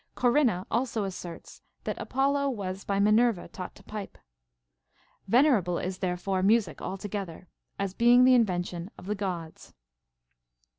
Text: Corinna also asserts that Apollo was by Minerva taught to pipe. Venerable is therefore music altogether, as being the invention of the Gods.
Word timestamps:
Corinna 0.15 0.65
also 0.71 1.03
asserts 1.03 1.61
that 1.83 2.01
Apollo 2.01 2.49
was 2.49 2.83
by 2.83 2.99
Minerva 2.99 3.47
taught 3.47 3.75
to 3.75 3.83
pipe. 3.83 4.17
Venerable 5.27 5.77
is 5.77 5.99
therefore 5.99 6.41
music 6.41 6.81
altogether, 6.81 7.47
as 7.77 7.93
being 7.93 8.23
the 8.23 8.33
invention 8.33 8.89
of 8.97 9.05
the 9.05 9.13
Gods. 9.13 9.75